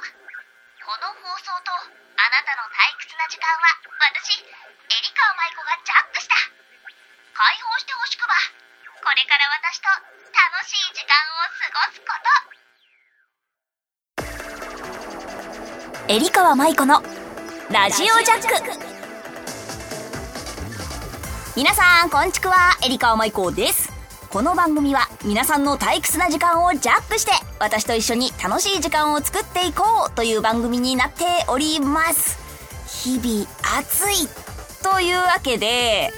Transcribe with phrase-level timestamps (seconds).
[0.00, 6.34] この放送とあなたの退屈な時間は私エリカ舞子がジャックした。
[7.36, 8.34] 解放してほしくば。
[9.04, 9.88] これから私と
[10.32, 12.12] 楽しい時間を過ごすこ
[16.06, 16.12] と。
[16.12, 17.02] エリカ舞子の
[17.70, 18.90] ラジオジャック。
[21.56, 23.92] 皆さんこんちくはエリカ舞子です。
[24.30, 32.38] この番組は皆さんの退屈な時間をジャックして私と一緒に楽しい時間を作っていこうという番組になっております
[33.04, 33.46] 日々
[33.78, 34.26] 暑い
[34.82, 36.10] というわけで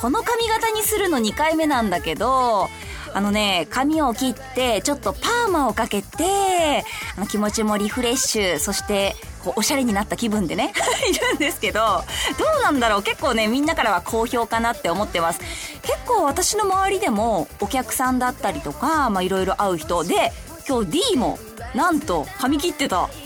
[0.00, 2.68] この髪型にするの2回目なんだけど
[3.14, 6.84] あのね、髪を切って、ちょっとパーマをかけて、
[7.16, 10.72] あの気持ちもリフレッシュ、そして、こう、おしゃれになった気分でね、
[11.10, 13.02] いるんですけど、どうなんだろう？
[13.02, 15.40] 結構ね、みんなからは好評かなって思ってます。
[15.82, 20.32] 結構私の周りでも、お客さんだったりとか、まあいろいろ会う人で、
[20.68, 21.38] 今日 D も、
[21.74, 23.08] なんと、髪切ってた。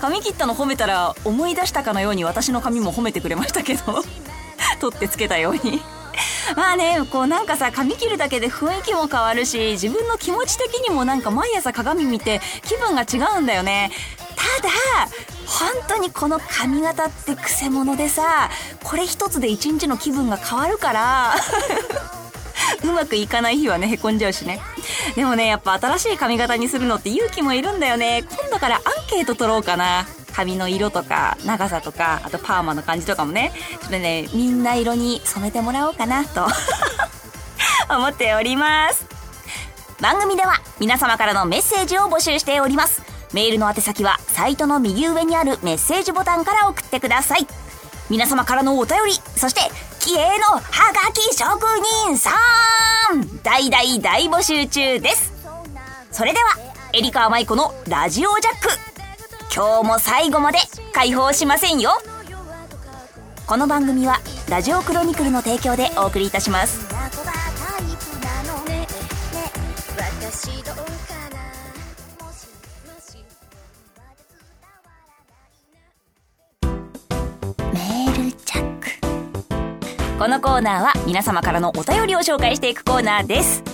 [0.00, 4.04] 髪切ったの褒めたら思い出したかのように私の髪も褒めてくれましたけど
[4.80, 5.82] 取ってつけたように
[6.56, 13.90] まあね、こうなんかさ、髪切るだけで雰囲気も変わるし、自分の気持ち的にもなんか毎朝鏡見て気分が違うんだよね。
[14.36, 14.70] ただ、
[15.46, 18.50] 本当にこの髪型ってクセ者でさ、
[18.82, 21.34] これ一つで一日の気分が変わるから
[22.84, 24.60] うまくいかない日はね、へこんじゃうしね。
[25.14, 28.24] でもね、やっぱ新しい髪型にするのって勇気もいるんだよね。
[28.28, 30.06] 今度からアンケート取ろうかな。
[30.32, 36.46] 髪の色とか長さとかあとパーマの感じとかもねちょっとねみんな色に染めてもらおうかなと
[37.94, 39.04] 思っております
[40.00, 47.46] 番組では皆様からのメッセージを募集しておりますメールの宛先はサイトの右上にあるメッセージボタンから送ってください
[48.10, 49.60] 皆様からのお便りそして
[50.02, 51.62] 気鋭のハガキ職
[52.08, 52.30] 人さ
[53.14, 53.40] ん。
[53.44, 55.32] 大大大募集中です。
[56.10, 56.58] それでは
[56.92, 58.68] エリカーマイコのラジオジャック。
[59.54, 60.58] 今日も最後まで
[60.92, 61.92] 解放しませんよ。
[63.46, 66.80] この番組はラジオクロニクルの提供でお送りいたします。
[80.22, 83.64] このコーナーは皆様からのお便りを紹介していくコーナーです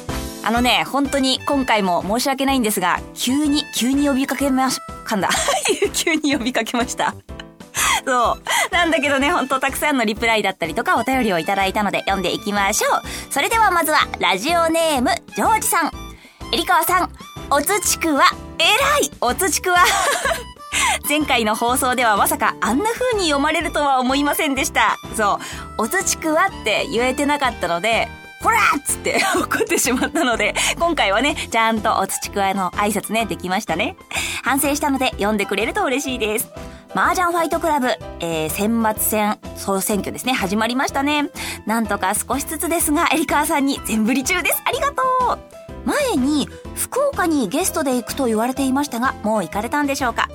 [0.42, 5.28] あのね、本当に今回も申し訳ないんですが、急に、急に呼びかけまし、噛んだ。
[5.92, 7.14] 急に呼びかけました。
[8.02, 8.72] そう。
[8.72, 13.02] なんだけどね、ほんとたくさんのリプライだったりとかお便りをいただいたので読んでいきましょう。
[13.30, 15.92] それではまずは、ラジオネーム、ジョージさん。
[16.50, 17.10] えりかわさん、
[17.50, 18.24] おつちくわ、
[18.58, 19.84] えらいおつちくわ。
[21.08, 24.98] 前回の放送ではまさかあんな風に読まれるとは思いませんでした。
[25.16, 25.40] そ
[25.78, 25.82] う。
[25.82, 28.08] おつちくわって言えてなかったので、
[28.40, 33.96] ほらっつって 怒ってしまったので、今回はね、ちゃんとお土くわの挨拶ね、できましたね。
[34.42, 36.48] 反省したので読んでくれると嬉しいです。
[36.94, 37.88] 麻雀ファイトクラブ、
[38.20, 41.30] えー、選抜戦、総選挙ですね、始まりましたね。
[41.66, 44.62] なんとか少しずつですが、エリカーさんに全振り中です。
[44.64, 45.02] ありがと
[45.34, 45.38] う
[45.84, 50.28] 前に、福岡にゲストで行くと言われていましたが、もう行かれたんでしょうか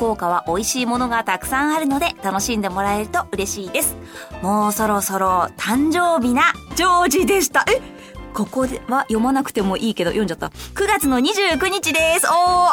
[0.00, 3.94] 福岡は美味しいものがたくさんあるので楽しんでもらえると嬉しいです。
[4.40, 7.66] もうそろそろ誕生日なジョージでした。
[7.68, 7.82] え？
[8.32, 10.46] ここでは読まなくてもいいけど読んじゃった。
[10.46, 12.26] 9月の29日です。
[12.28, 12.70] お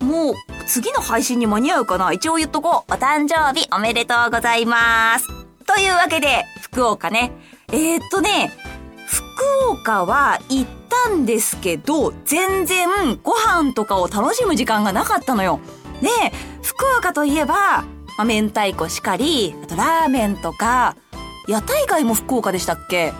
[0.00, 0.34] ーもう
[0.66, 2.12] 次の配信に間に合うかな？
[2.12, 2.92] 一応言っとこう。
[2.92, 5.28] お誕生日おめでとうございます。
[5.64, 7.30] というわけで、福岡ね。
[7.68, 8.52] えー、っとね、
[9.06, 12.88] 福岡は行ったんですけど、全然
[13.22, 15.60] ご飯とかを楽しむ時間がなかったのよ。
[16.00, 16.32] ね、
[16.62, 17.84] 福岡といえば、
[18.16, 20.96] まあ、明太子しかり、あとラーメンとか、
[21.46, 23.12] 屋台街も福岡でしたっけ？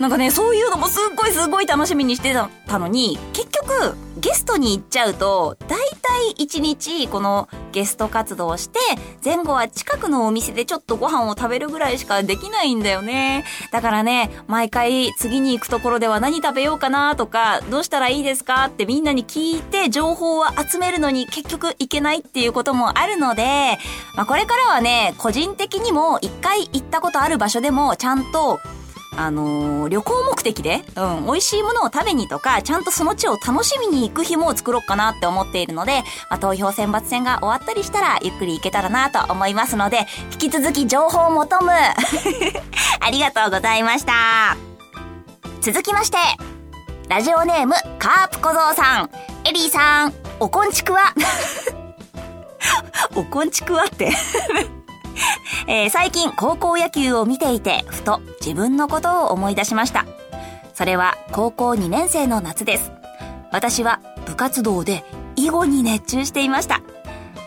[0.00, 2.34] なんかね、そういうのもすっごいすごい楽しみにして
[2.66, 8.78] たのに、結局、ゲストに行っちゃうと、だいたい一日このゲスト活動をして、
[9.22, 13.44] 前後は近くのお店でちょっとご飯を食べるぐらいしかできないんだよね。
[13.72, 23.76] だからね、毎回次に行くところでは何食べようかなとか、どうしたらいいですかってみんなに聞いて情報を集めるのに結局行けないっていうこともあるので、
[24.14, 28.60] まあこれからはね、個人的にも一回行ったことある場所でもちゃんと
[29.16, 41.70] あのー、旅行目的で、うん、美味しいものを食べにとか、ちゃんとその地を楽しみに行く日も作ろうかなって思っているので、まあ、投票選抜戦が終わったりしたら、ゆっくり行けたらなと思いますので、引き続き情報を求む。
[43.00, 44.56] ありがとうございました。
[45.60, 46.18] 続きまして、
[47.08, 49.10] ラジオネーム、カープ小僧さん、
[49.44, 51.14] エリーさん、おこんちくわ。
[53.14, 54.10] おこんちくわって
[55.66, 60.06] えー、最近高校野球を見ていて、ふと自分のことを思い出しました。
[60.74, 62.92] それは高校2年生の夏です。
[63.52, 65.04] 私は部活動で
[65.36, 66.80] 囲碁に熱中していました。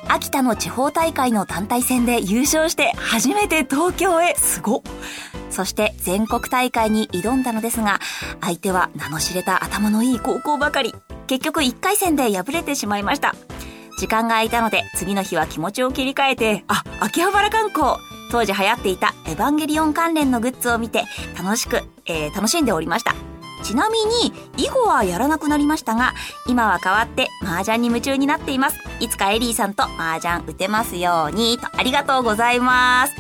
[0.07, 4.81] 秋田の地方大会の団体戦で優勝して初めて東京へすご
[5.49, 7.99] そして全国大会に挑んだのですが、
[8.41, 10.95] 相手は名の知れた頭のいい高校ばかり。
[11.27, 13.35] 結局1回戦で敗れてしまいました。
[13.97, 17.97] 時間が空いたので次の日は気持ちを切り替えて、あ、秋葉原観光
[18.31, 21.05] 当時流行っていたエヴァンゲリオン関連のグッズを見て
[21.37, 23.15] 楽しく、えー、楽しんでおりました。
[23.63, 26.13] ちなみに、囲碁はやらなくなりましたが、
[26.47, 28.77] 今は変わって麻雀に夢中になっています。
[28.99, 33.13] いつかエリーさんと麻雀打てますように、とありがとうございます。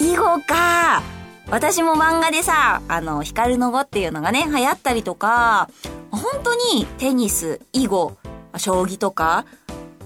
[0.00, 1.02] 囲碁か。
[1.48, 5.68] 私も漫画でさ、あの、光の碁っていうのがね、流行ったりとか、
[6.10, 8.16] 本当にテニス、囲碁、
[8.56, 9.44] 将棋とか、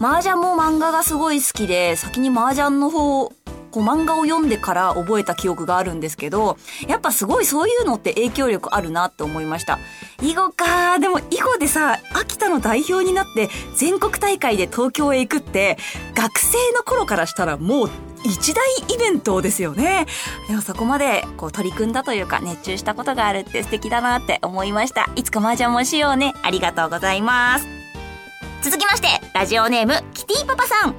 [0.00, 3.32] 麻雀も漫画がすごい好きで、先に麻雀の方
[3.70, 6.56] こう漫画を読んでから覚えた記憶があるんですけど、
[6.86, 9.78] やっぱすごいそういうのって影響力あるなって思いました。
[10.22, 15.76] 囲碁かでも囲碁でさ、秋田の代表になって全国大会で東京へ行くって、
[16.14, 17.90] 学生の頃からしたらもう
[18.24, 18.64] 一大
[18.94, 20.06] イベントですよね。
[20.48, 25.10] でもそこまでこう取り組んだというか熱中したことがあるって素敵だなって思いました。
[25.14, 26.34] いつか麻雀もしようね。
[26.42, 27.77] ありがとうございます。
[28.60, 30.94] 続きまして、ラジオネーム、キティパパさん。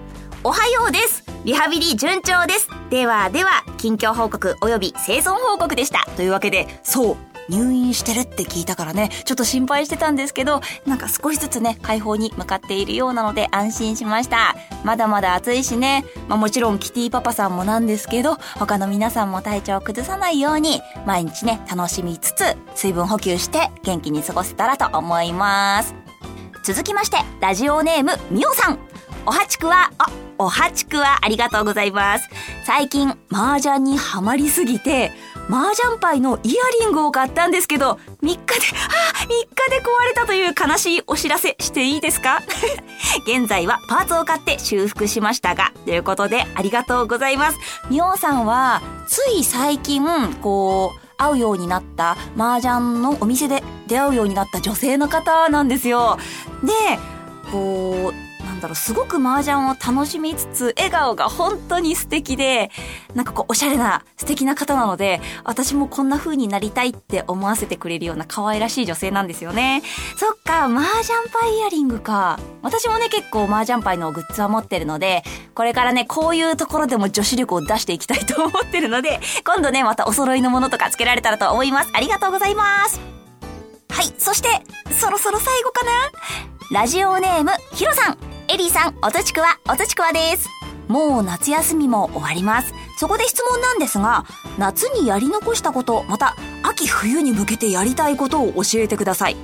[0.45, 1.25] おはようです。
[1.43, 2.69] リハビリ順調です。
[2.89, 6.07] ではでは、近況報告及び生存報告でした。
[6.15, 7.17] というわけで、そう、
[7.49, 14.55] 入院してるって聞いたからね、ちょっと心配してたんですけど、なんか少しずつね、解放に向かっているようなので安心しました。
[14.85, 26.08] まだまだ暑いしね、まあもちろんキティパパさんもなんですけど、他の皆さんも体調を崩さないように、毎日ね、楽しみつつ、水分補給して元気に過ごせたらと思います。
[26.63, 28.79] 続きまして、ラジオネーム、みおさん。
[29.25, 32.29] おはちくは、あ、おはちくはありがとうございます。
[32.65, 35.11] 最近、麻雀にハマりすぎて、
[35.49, 42.41] 麻雀牌のイヤリングを買ったんですけど、3日で、あ、3日で壊れたという悲しいお知らせしていいですか？
[43.27, 47.57] 現在はパーツを買って修復しましたが、ということでありがとうございます。
[47.89, 50.05] みおさんは、つい最近、
[50.41, 56.17] こう、会うようになった麻雀のお店で出会うようになった女性の方なんですよ。
[56.63, 56.71] で、
[57.51, 58.28] こう、
[58.59, 62.71] なんだろう、すごく麻雀を楽しみつつ、笑顔が本当に素敵で、
[63.15, 69.81] なんかこう、おしゃれな素敵な方なので、私もこんな風になりたいって思わせてくれるような可愛らしい女性なんですよね。
[70.17, 72.37] そっか、麻雀パイイヤリングか。
[72.61, 75.23] 私もね、結構麻雀パイのグッズは持ってるので、
[75.55, 81.91] これからね、こういうところでも女子力を出していきたいと思ってるので、今度ね、またお揃いのものとかつけられたらと思います。
[81.93, 82.99] ありがとうございます。
[83.89, 84.49] はい、そして、
[84.95, 85.91] そろそろ最後かな？
[86.81, 88.38] ラジオネーム、ヒロさん。
[88.51, 90.49] エリーさん、おとちくわ、おとちくわです。
[90.87, 92.73] もう夏休みも終わります。
[92.97, 94.25] そこで質問なんですが、
[94.57, 99.35] 夏にやり残したこと、また秋冬に向けてやりたいことを教えてください。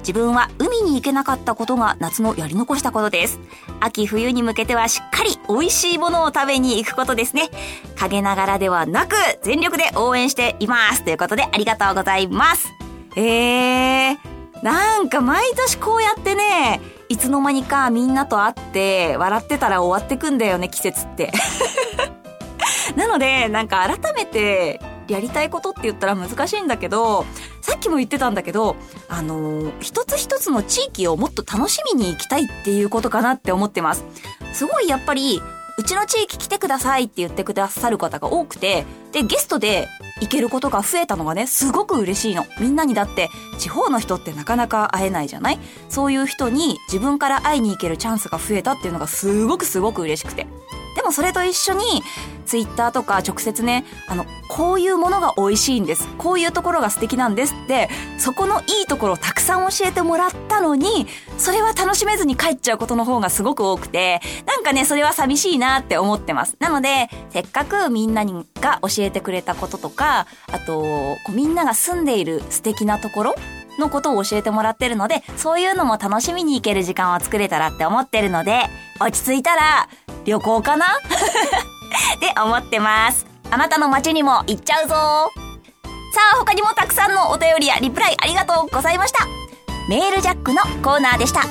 [0.00, 3.40] 自分は海に行けなかったことが夏のやり残したことです。
[3.80, 7.48] 秋冬に向けてはしっかり美味しいものを食べに行くことですね。
[7.96, 11.02] 陰ながらではなく、全力で応援しています。
[11.02, 12.68] ということでありがとうございます。
[13.16, 14.18] えー、
[14.62, 21.32] なんか毎年こうやってね、いつの間にかみんなと会って笑ってたら終わってくんだよね、季節って。
[22.94, 27.26] なので、なんか改めてやりたいことって言ったら難しいんだけど、
[27.62, 28.76] さっきも言ってたんだけど、
[29.08, 34.04] あのー、一つ一つの地域をもっと楽しみに行きたいっていうことかなって思ってます。
[34.52, 35.42] すごいやっぱり、
[35.78, 39.88] うちの地域来てくださいって言ってくださる方が多くて、で、ゲストで
[40.20, 42.46] 行けることが増えたのがね、すごく嬉しいの。
[42.60, 45.58] みんなにだって、地方の人ってなかなか会えないじゃない？
[45.88, 50.46] そういう人に自分から会いに行けるチャンスが増えたっていうのがすごくすごく嬉しくて。
[50.96, 52.02] でもそれと一緒に、
[52.46, 56.08] ツイッターとか直接ね、あの、こういうものが美味しいんです。
[56.18, 61.06] こういうところが素敵なんですって、そこのいいところをたくさん教えてもらったのに、
[61.38, 66.56] それは楽しめずに帰っちゃうことの方がすごく多くて、なんかね、それは寂しいなって思ってます。
[66.58, 73.34] なので、せっかくみんなにが教えてくれたこととか、あと、こうみんなが住んでいる素敵なところ
[73.78, 78.62] のことを教えてもらってるので、そういうのも楽しみに行ける時間を作れたらって思ってるので、
[79.00, 79.88] 落ち着いたら
[80.24, 80.86] 旅行かな？
[82.16, 83.26] って思ってます。
[83.50, 89.26] あなたの街にも行っちゃうぞさあ、他にもたくさんのお便りやリプライありがとうございました。
[89.88, 91.42] メールジャックのコーナーでした。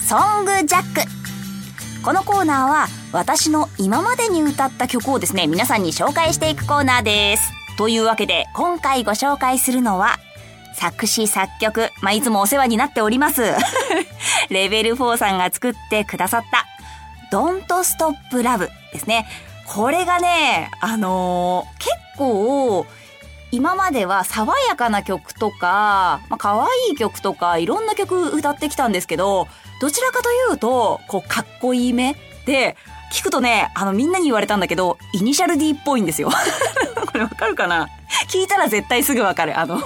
[0.00, 2.04] ソングジャック。
[2.04, 7.63] このコーナーは私の今までに歌った曲をですね、皆さんに紹介していくコーナーです。
[7.76, 10.18] というわけで、今回ご紹介するのは、
[10.74, 13.42] 作詞作曲、まあ、いつもお世話になっております。
[14.50, 16.66] レベル4さんが作ってくださった、
[17.36, 19.26] Don't Stop Love ですね。
[19.66, 22.86] これがね、あのー、結構、
[23.50, 29.48] 今までは爽やかな曲とか、まあ、可愛い曲とか、いろんな曲歌ってきたんですけど、
[29.80, 32.16] どちらかというと、こう、かっこいいめ
[32.46, 32.76] で、
[33.12, 36.30] 聞くとね、あの、みんなに言われたんだけど、イニシャル D っぽいんですよ。
[37.18, 37.88] れわかるかな？
[38.28, 39.58] 聞いたら絶対すぐわかる。
[39.58, 39.80] あの、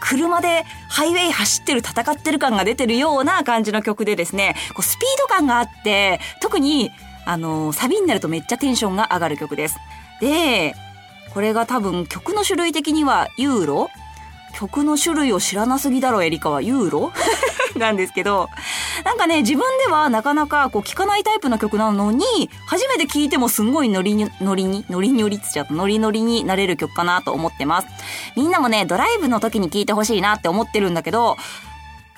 [0.00, 6.90] 車でハイウェイ走ってる、戦ってる感が出てるような感じの曲でですね、こうスピード感があって、特に、
[7.26, 9.76] あの、サビになるとめっちゃテンションが上がる曲です。
[10.20, 10.74] で、
[11.32, 13.88] これが多分曲の種類的にはユーロ？
[14.54, 16.60] 曲の種類を知らなすぎだろ、エリカは。
[16.62, 17.12] ユーロ？
[17.76, 18.48] なんですけど、
[19.04, 22.24] なんかね、自分ではなかなかこう聴かないタイプの曲なのに、
[22.66, 27.88] 初めて聴いてもすんごいノリに、ノリに、ノリによりつちゃった、ノリノリになれる曲かなと思ってます。
[28.36, 31.36] みんなもね、ドライブの時に聴いてほしいなって思ってるんだけど、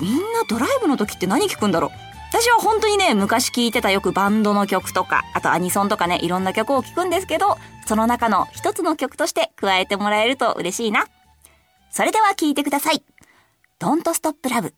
[0.00, 1.90] みんなドライブの時って何聴くんだろう？
[2.30, 11.04] 私は本当にね、昔聴いてたよくバンドの曲とか、あとアニソンとかね、いろんな曲を聴くんですけど、その中の一つの曲として加えてもらえると嬉しいな。
[11.92, 13.04] それでは聴いてください。
[13.78, 14.72] Don't Stop Love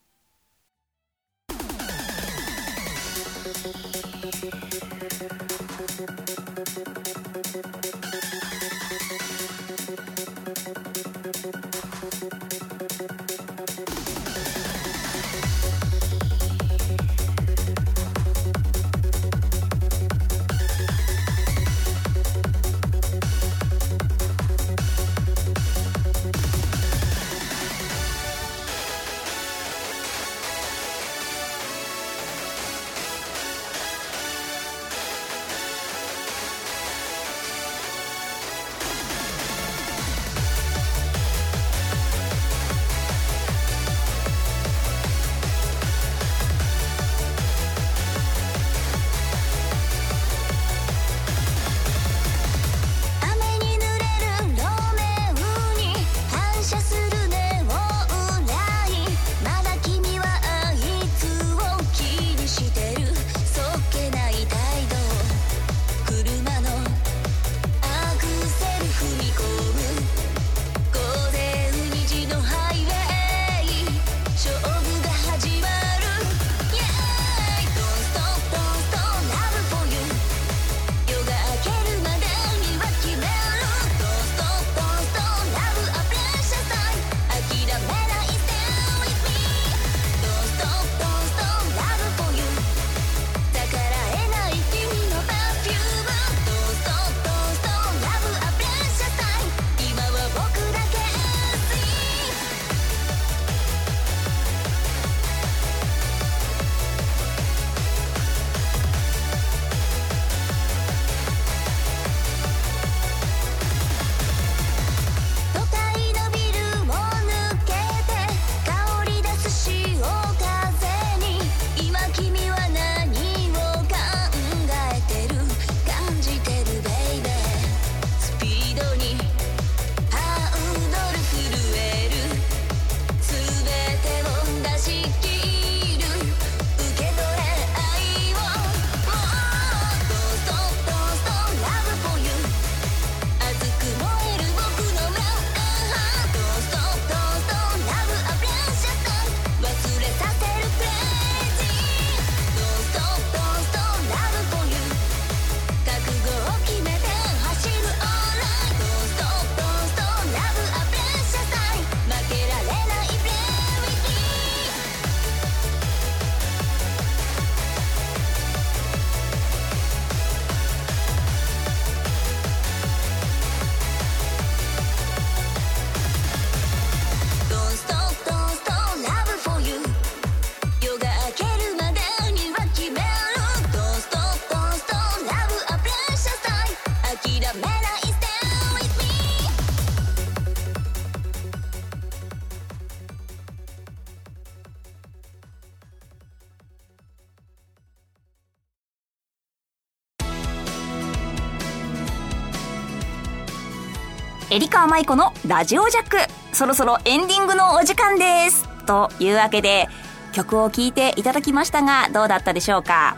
[204.55, 206.17] エリカーマイコのラジオジャック。
[206.53, 208.69] そろそろエンディングのお時間です。
[208.87, 209.89] というわけで、
[210.33, 213.17] 曲を聴いていただきましたが、どうだったでしょうか？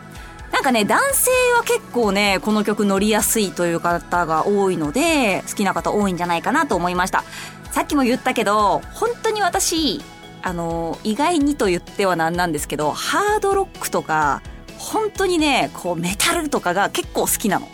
[0.51, 7.23] なんかね、男性は結構ね、この曲乗りやすいという方が多いので、好きな方多いんじゃないかなと思いました。
[7.69, 10.01] さっきも言ったけど、本当に私、
[10.41, 14.41] あの、意外にと言ってはなんなんですけど、ハードロックとか、
[14.79, 17.69] 本当にね、こうメタルとかが結構好きなの。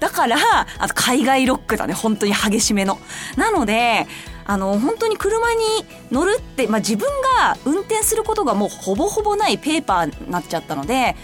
[0.00, 0.36] だから、
[0.78, 2.98] あと海外ロックだね、本当に激しめの。
[3.36, 4.06] なので、
[4.44, 5.58] あの、本当に車に
[6.10, 11.16] 乗るって、まあ、自分が運転することがもうほぼほぼないペーパーになっちゃったので、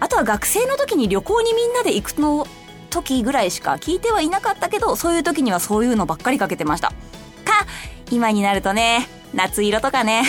[0.00, 2.46] あとは学生の時に旅行にみんなで行くの
[2.90, 6.88] 時ぐらいしか聞いてはいなかったけど、そういう時にはそういうのばっかりかけてました。
[6.88, 7.66] か、
[8.10, 10.24] 今になるとね、夏色とかね。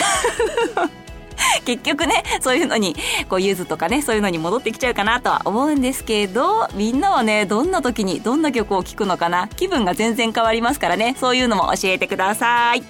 [1.64, 2.96] 結局ね、そういうのに、
[3.28, 12.82] こう、ゆずとかね、そういうのに戻ってきちゃうかなとは思うんですけど、みんなはね、どんな時にどんな曲を聴くのかな気分が全然変わりますからね、そういうのも教えてください。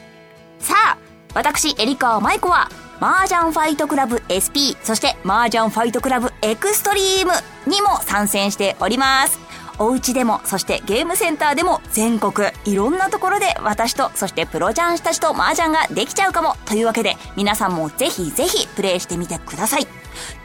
[0.59, 0.99] さあ、
[1.35, 7.33] 私、エリカ舞子は、麻雀ファイトクラブ SP、そして麻雀ファイトクラブエクストリーム
[7.71, 9.44] にも参戦しております。
[9.78, 19.87] お家でも、そしてゲームセンターでも全国いろんなところで私と、そしてプロ雀士たちと麻雀ができちゃうかもというわけで皆さんもぜひぜひプレイしてみてください。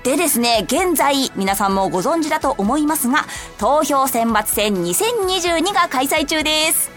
[0.04, 3.26] でですね、現在皆さんもご存知だと思いますが、
[3.58, 6.90] 投票選抜戦2022が開催中です。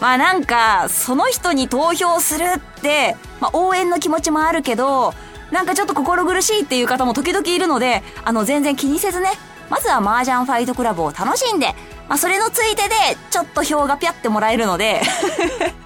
[0.00, 5.12] まあなんか、その人に投票するって、まあ応援の気持ちもあるけど、
[5.50, 9.30] なんかちょっと心苦しいっていう方も時々いるので、あの全然気にせずね、
[9.70, 11.74] まずは麻雀ファイトクラブを楽しんで、
[12.08, 12.94] まあそれのついでで、
[13.30, 15.02] ちょっと票がピャってもらえるので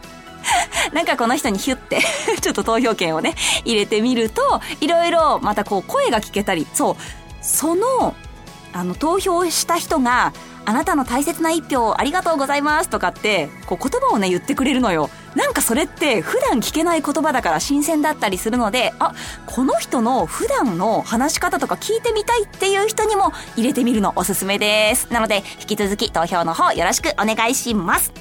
[0.93, 2.01] なんかこの人にヒュって
[2.41, 3.35] ちょっと投票権をね、
[3.65, 6.97] 入れてみると、いろいろまたこう声が聞けたり、そう、
[7.41, 8.15] その、
[8.73, 10.33] あの、投票した人が、
[10.65, 15.11] あなたの大切な一票ありがとうございますとかって、こう言葉をね、言ってくれるのよ。
[15.35, 19.15] なんかそれって普段聞けない言葉だから新鮮だったりするので、あ、
[19.47, 25.13] この人の普段の話し方とか聞いてみたいっていう人にも入れてみるのおすすめです。
[25.13, 28.13] なので、引き続き投票の方よろしくお願いします。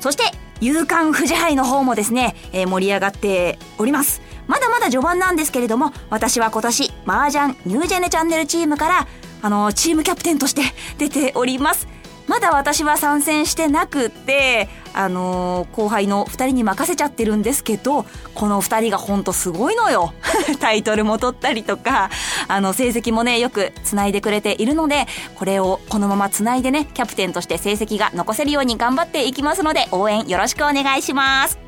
[0.00, 0.24] そして、
[0.60, 4.22] 勇敢富士杯の方もですね、えー、盛り上がっております。
[4.48, 9.06] まだまだ序盤なんですけれども、私は今年、麻雀ニュージェネチャンネルチームから、
[9.42, 10.62] あの、チームキャプテンとして
[10.96, 11.86] 出ております。
[12.28, 20.12] まだ私は参戦してなくて、あのー、後輩の2人に任せちゃってるんですけど、この2人がほんとすごいのよ。
[20.60, 22.10] タイトルも取ったりとか、
[22.46, 31.58] あの、成績もね、よく繋いでくれているので、これをこのまま繋いでね、キャプテンとして成績が残せるように頑張っていきますので、応援よろしくお願いします。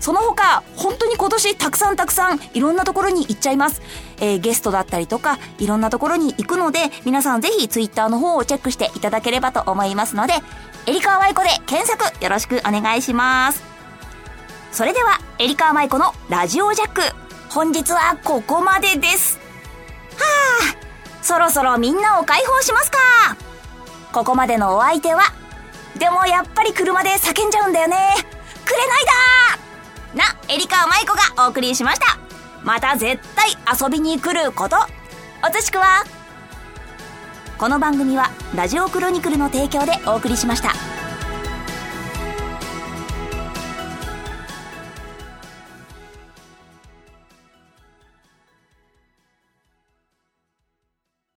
[0.00, 3.80] その他、本当に今年たくさんたくさんいろんなところに行っちゃいます。
[4.18, 10.34] えー、ゲストだったりとか、いろんなところに行くので、皆さんぜひツイッターの方をチェックしていただければと思いますので、
[10.86, 13.62] エリカーマイコで検索よろしくお願いします。
[14.72, 17.02] それでは、エリカーマイコのラジオジャック。
[17.48, 19.38] 本日はここまでです。
[20.16, 20.24] は
[20.72, 20.76] あ、
[21.22, 22.98] そろそろみんなを解放しますか。
[24.12, 25.22] ここまでのお相手は、
[25.96, 27.96] でもやっぱり車で叫んじゃうんだよね。
[28.64, 29.04] くれない
[30.16, 32.13] だな、エリカーマイコがお送りしました。
[32.64, 33.50] また絶対
[33.80, 34.76] 遊びに来ること。
[35.46, 36.02] おつしくは
[37.58, 40.93] この番組はラジオクロニクルの提供でお送りしました。